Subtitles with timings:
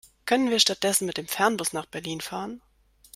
[0.25, 2.59] Können wir stattdessen mit dem Fernbus nach Berlin fahren?